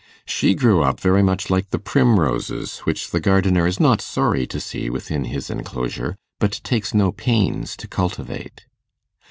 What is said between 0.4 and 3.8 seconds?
grew up very much like the primroses, which the gardener is